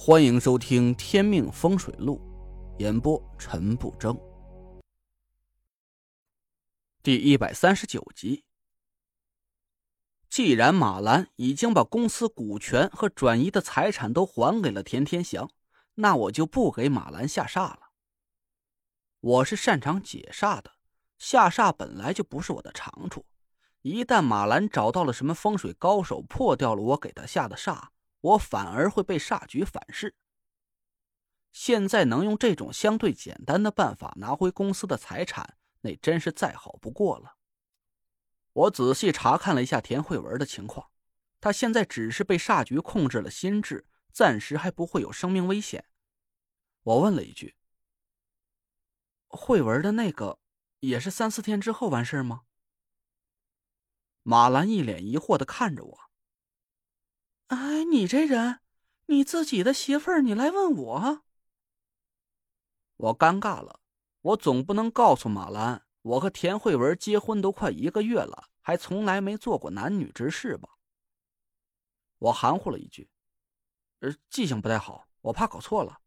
[0.00, 2.20] 欢迎收听《天命风水录》，
[2.80, 4.16] 演播陈不争。
[7.02, 8.44] 第一百三十九集。
[10.30, 15.50] 既然马兰已经把公司股权和转移的财产都还给了田天祥，
[15.96, 17.90] 那我就不给马兰下煞了。
[19.18, 20.70] 我是擅长解煞的，
[21.18, 23.26] 下煞本来就不是我的长处。
[23.82, 27.88] 一旦马兰找到了什么风水高手，破掉了我给他下的煞。
[28.20, 30.14] 我反而会被煞局反噬。
[31.52, 37.36] 现在能用这种相对简单的办法拿回公司的财产，那真是再好不过了。
[38.52, 40.90] 我仔细查看了一下田慧文的情况，
[41.40, 45.84] 他现在只是被煞局控制了心智，暂时还不会有生命危险。
[46.82, 47.56] 我问了一句
[49.28, 50.38] ：“慧文的那个，
[50.80, 52.42] 也是三四天之后完事吗？”
[54.22, 56.07] 马兰一脸疑惑的看着我。
[57.48, 58.60] 哎，你这人，
[59.06, 61.24] 你自己的媳妇儿，你来问我？
[62.96, 63.80] 我尴尬了，
[64.20, 70.76] 我总不能告诉马兰，我和田慧文结婚都快一个月了，还从来没做过男女之事吧？
[72.18, 73.08] 我含糊了一句
[74.00, 76.02] ：“呃，记性不太好，我怕搞错了。”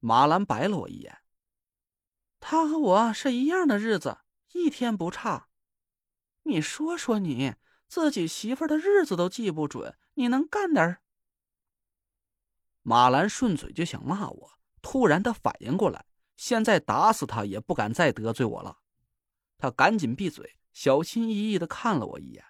[0.00, 1.18] 马兰白了我一眼
[2.40, 4.20] ：“他和我是一样的日子，
[4.52, 5.50] 一天不差。
[6.44, 7.56] 你说说你。”
[7.90, 11.00] 自己媳妇的日子都记不准，你能干点？
[12.82, 18.78] 马兰顺嘴就想骂我，突然他反应过来，现在打死他也不敢再得罪我了。
[19.58, 22.44] 他赶紧闭嘴，小心翼翼的看了我一眼。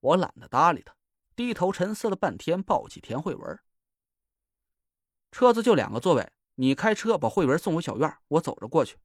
[0.00, 0.94] 我懒得搭理他，
[1.34, 3.58] 低头沉思了半天，抱起田慧文。
[5.32, 8.98] 车子就两个座位，你开车把慧文送回小院，我走着过去。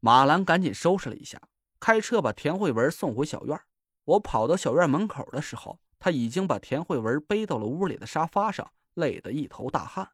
[0.00, 1.40] 马兰赶紧收拾了一下。
[1.80, 3.60] 开车把田慧文送回小院。
[4.04, 10.12] 我跑到小院门口的时候，他已经把田慧文背到了屋里的沙发上，累得一头大汗。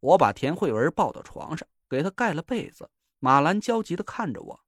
[0.00, 2.90] 我把田慧文抱到床上，给她盖了被子。
[3.18, 4.60] 马兰焦急的看着我：“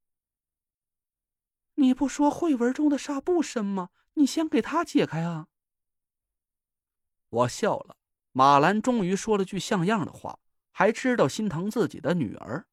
[1.75, 3.89] 你不说慧文中的煞不深吗？
[4.13, 5.47] 你先给她解开啊！”
[7.29, 7.97] 我笑了。
[8.31, 10.39] 马兰终于说了句像样的话，
[10.71, 12.67] 还知道心疼自己的女儿。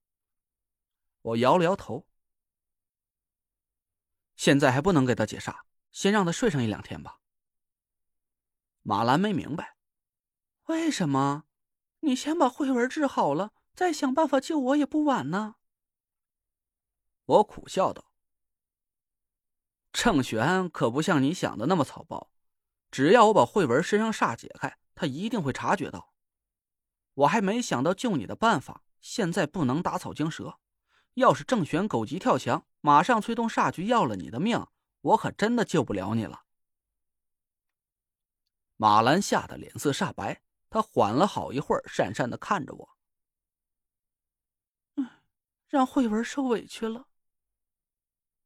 [1.22, 2.06] 我摇了摇头。
[4.40, 5.54] 现在还不能给他解煞，
[5.92, 7.18] 先让他睡上一两天吧。
[8.80, 9.76] 马兰没明白，
[10.64, 11.44] 为什么？
[11.98, 15.56] 你先把慧文治好了，再想办法救我也不晚呢。
[17.26, 18.12] 我苦笑道
[19.92, 22.32] ：“郑玄可不像你想的那么草包，
[22.90, 26.14] 只要我把慧文身上煞解开，他一定会察觉到。
[27.12, 30.58] 我还没想到救你的办法，现在不能打草惊蛇。”
[31.14, 34.66] 要是郑玄狗急跳墙，马上催动煞局要了你的命，
[35.00, 36.44] 我可真的救不了你了。
[38.76, 42.96] 马兰吓得脸色煞白，他缓了好一会儿，讪讪的看着我。
[44.96, 45.08] 嗯，
[45.68, 47.08] 让慧文受委屈了。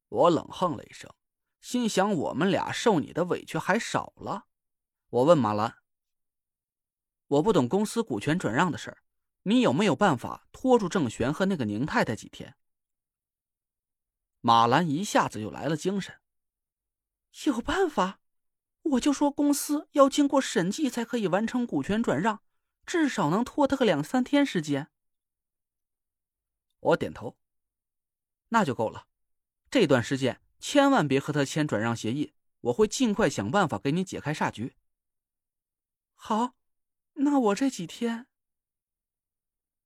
[0.08, 1.12] 我冷哼了一声，
[1.60, 4.46] 心想我们俩受你的委屈还少了。
[5.08, 5.78] 我问马兰
[7.28, 8.98] ：“我不懂公司股权转让的事儿。”
[9.46, 12.56] 你有没有办法拖住郑玄和那个宁太太几天？
[14.46, 16.20] 马兰一下子就来了精神。
[17.46, 18.20] 有办法，
[18.82, 22.42] 我就说公司要经过审计才可以完成股权转让，
[22.84, 24.90] 至少能拖他个两三天时间。
[26.78, 27.38] 我点头，
[28.48, 29.06] 那就够了。
[29.70, 34.76] 这段时间千万别和他签转让协议，我会尽快想办法给你解开煞局。
[36.12, 36.54] 好，
[37.14, 38.26] 那我这几天。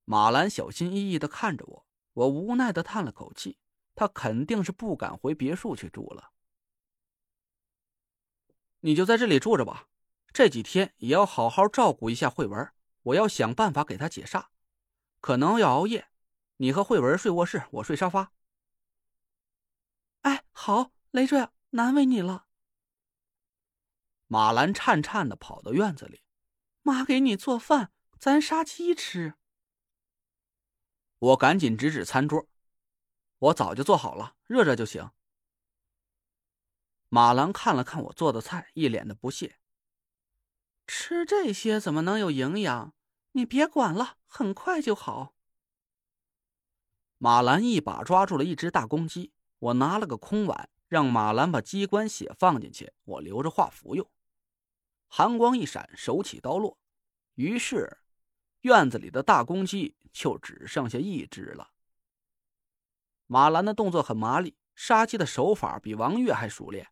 [0.05, 3.57] 马兰小心翼翼的看着我，我无奈的叹了口气。
[3.99, 6.31] 他肯定是不敢回别墅去住了。
[8.79, 9.89] 你就在这里住着吧，
[10.33, 12.73] 这几天也要好好照顾一下慧文。
[13.03, 14.47] 我要想办法给他解煞，
[15.21, 16.07] 可能要熬夜。
[16.59, 18.33] 你和慧文睡卧室，我睡沙发。
[20.21, 22.47] 哎，好，累赘，难为你了。
[24.29, 26.23] 马兰颤颤的跑到院子里，
[26.83, 27.91] 妈给你做饭，
[28.21, 29.35] 咱杀鸡吃。
[31.19, 32.47] 我赶紧指指餐桌，
[33.39, 35.11] 我早就做好了，热热就行。
[37.09, 39.59] 马兰看了看我做的菜，一脸的不屑
[40.87, 42.95] ：“吃这些怎么能有营养？
[43.33, 45.35] 你别管了，很快就好。”
[47.19, 54.11] 马兰一把抓住了一只大公鸡，我拿了个空碗，让马兰把鸡冠血放进去，我留着化服用。
[55.09, 56.79] 寒光一闪，手起刀落，
[57.35, 57.99] 于是。
[58.63, 61.71] 院子里的大公鸡就只剩下一只了。
[63.31, 66.89] 马兰的动作很麻利，杀鸡的手法比王月还熟练。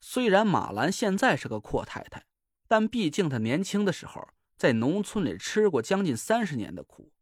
[0.00, 2.26] 虽然马兰现在是个阔太太，
[2.66, 7.12] 但毕竟她年轻的时候在农村里吃过将近三十年的苦，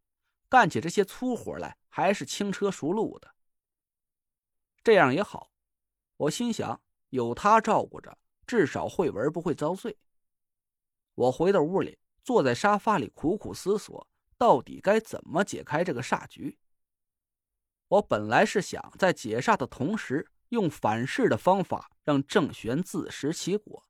[0.49, 3.35] 干起这些粗活来还是轻车熟路的。
[4.83, 5.53] 这样也好，
[6.17, 6.81] 我心想，
[7.11, 8.17] 有她照顾着，
[8.47, 9.99] 至少慧文不会遭罪。
[11.15, 14.09] 我回到屋里，坐在沙发里苦苦思索，
[14.39, 16.57] 到底该怎么解开这个煞局。
[17.91, 23.85] 我本来是想在解煞的同时，用反噬的方法让郑玄自食其果，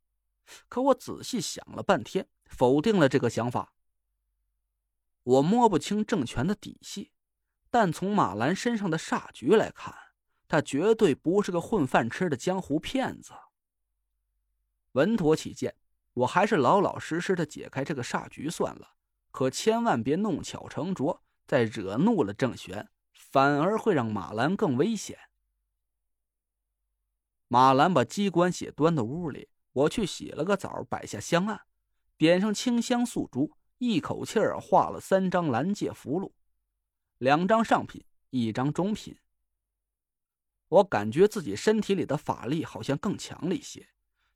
[0.68, 3.74] 可我仔细想了半天，否定了这个想法。
[5.22, 7.12] 我摸不清郑权的底细，
[7.70, 9.94] 但从马兰身上的煞局来看，
[10.48, 13.34] 他绝对不是个混饭吃的江湖骗子。
[14.92, 15.76] 稳妥起见，
[16.14, 18.94] 我还是老老实实的解开这个煞局算了，
[19.30, 22.88] 可千万别弄巧成拙，再惹怒了郑玄。
[23.30, 25.16] 反而会让马兰更危险。
[27.46, 31.60] 马兰把机关血端到屋里，我去洗了个澡，摆下香案，
[32.16, 36.32] 点上清香素烛，一口气儿画了三张蓝界符箓，
[37.18, 39.16] 两张上品，一张中品。
[40.68, 43.88] 我感觉自己身体里的法力好像更强了一些，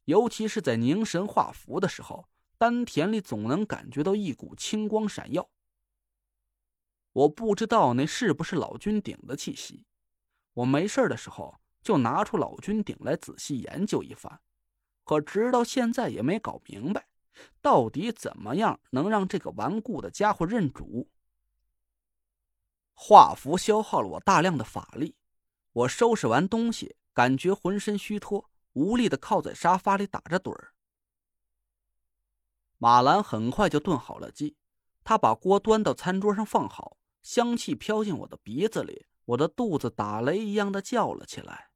[0.05, 5.49] 尤其是在凝神画符的时候，丹田里总能感觉到一股青光闪耀。
[7.15, 9.87] 我不知道那是不是老君鼎的气息。
[10.53, 14.41] 我没事的时候就拿出老君鼎来仔细研究一番，
[15.05, 17.09] 可直到现在也没搞明白，
[17.63, 21.09] 到底怎么样能让这个顽固的家伙认主。
[22.95, 25.17] 画符消耗了我大量的法力，
[25.73, 30.75] 我收拾完东西，感觉浑身虚脱，无力的靠在沙发里打着盹儿。
[32.79, 34.57] 马兰很快就炖好了鸡，
[35.05, 36.97] 他把锅端到餐桌上放好。
[37.25, 41.71] 香气飘进我的鼻子里，我的肚子打雷一样的叫了起来。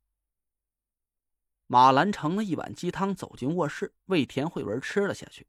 [1.67, 5.49] 马兰盛了一碗鸡汤，走进卧室，喂田慧文吃了下去。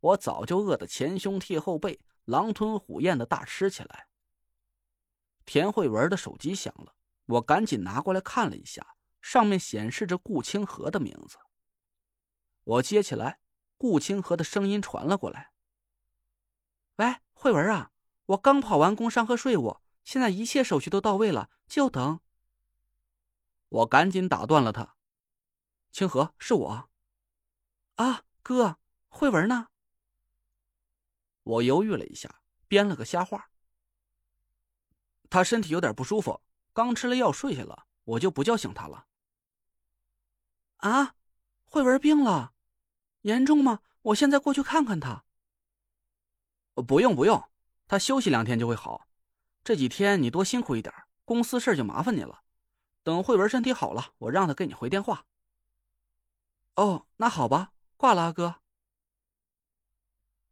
[0.00, 4.08] 我早就饿得前胸贴后背，狼吞虎咽的大吃起来。
[5.44, 6.94] 田慧文的手机响了，
[7.26, 11.36] 我赶紧拿过来看了一下，上面显示着顾清河的名字。
[12.64, 13.40] 我接起来，
[13.76, 15.52] 顾清河的声音传了过来
[16.96, 17.92] ：“喂，慧文啊。”
[18.26, 22.20] 我刚跑完工商和税务，现在一切手续都到位了，就等。
[23.68, 24.96] 我赶紧打断了他
[25.92, 26.90] ：“清河，是我。”
[27.96, 28.78] 啊，哥，
[29.08, 29.68] 慧文呢？
[31.42, 33.50] 我犹豫了一下，编了个瞎话
[35.30, 36.42] ：“他身体有点不舒服，
[36.72, 39.06] 刚吃了药睡下了，我就不叫醒他了。”
[40.78, 41.14] 啊，
[41.64, 42.52] 慧文病了，
[43.22, 43.80] 严重吗？
[44.02, 45.24] 我现在过去看看他。
[46.86, 47.48] 不用，不用。
[47.86, 49.06] 他休息两天就会好，
[49.62, 50.92] 这几天你多辛苦一点，
[51.24, 52.42] 公司事就麻烦你了。
[53.02, 55.24] 等慧文身体好了，我让他给你回电话。
[56.74, 58.56] 哦，那好吧，挂了，阿哥。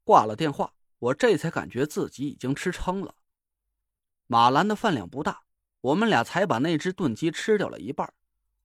[0.05, 3.17] 挂了电话，我这才感觉自己已经吃撑了。
[4.27, 5.43] 马兰的饭量不大，
[5.81, 8.15] 我们俩才把那只炖鸡吃掉了一半。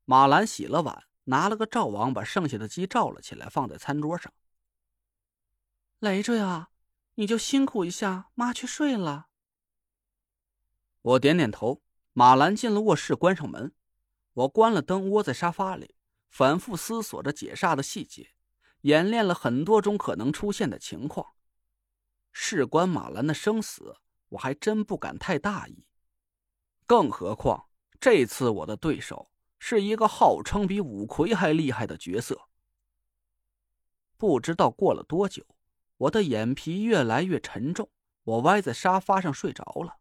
[0.06, 4.32] 马兰洗了碗，拿了个灶王把剩下的鸡罩了起来，放在餐桌上。
[6.00, 6.70] 累赘啊。
[7.20, 9.28] 你就辛苦一下，妈去睡了。
[11.02, 11.82] 我点点头。
[12.14, 13.74] 马兰进了卧室，关上门。
[14.32, 15.96] 我关了灯，窝在沙发里，
[16.30, 18.30] 反复思索着解煞的细节，
[18.84, 21.34] 演练了很多种可能出现的情况。
[22.32, 23.98] 事关马兰的生死，
[24.30, 25.86] 我还真不敢太大意。
[26.86, 27.68] 更何况
[28.00, 32.48] 这次我的对手是一个号称比五魁还厉害的角色。
[34.16, 35.46] 不知道过了多久。
[36.00, 37.90] 我的眼皮越来越沉重，
[38.24, 39.98] 我歪在沙发上睡着了。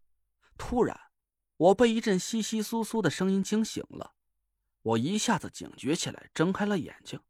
[0.56, 1.10] 突然，
[1.56, 4.14] 我被一阵窸窸窣窣的声音惊醒了。
[4.82, 7.20] 我一下子警觉起来，睁开了眼睛。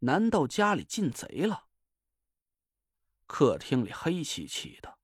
[0.00, 1.64] 难道家里进贼了？
[3.26, 4.98] 客厅里黑漆漆的，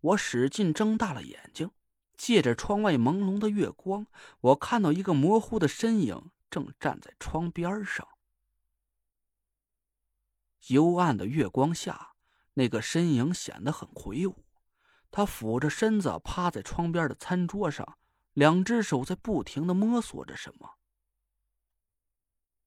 [0.00, 1.70] 我使劲睁大了眼睛，
[2.16, 4.06] 借着窗外朦胧的月光，
[4.40, 8.08] 我看到一个模糊的身影正站在窗边上。
[10.68, 12.13] 幽暗的月光下。
[12.54, 14.44] 那个身影显得很魁梧，
[15.10, 17.96] 他俯着身子趴在窗边的餐桌上，
[18.32, 20.68] 两只手在不停的摸索着什么。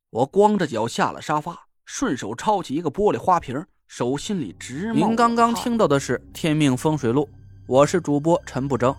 [0.09, 5.07] 我光着脚下了沙发，顺手抄起一个玻璃花瓶，手心里直冒。
[5.07, 7.25] 您刚刚听到的是《天命风水录》，
[7.67, 8.95] 我是主播陈不争，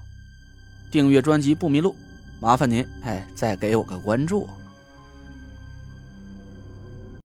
[0.90, 1.94] 订阅专辑不迷路，
[2.40, 4.48] 麻烦您哎再给我个关注。